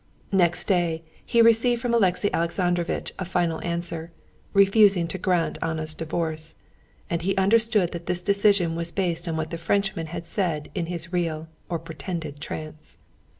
[0.31, 4.11] Next day he received from Alexey Alexandrovitch a final answer,
[4.51, 6.55] refusing to grant Anna's divorce,
[7.07, 10.87] and he understood that this decision was based on what the Frenchman had said in
[10.87, 12.97] his real or pretended trance.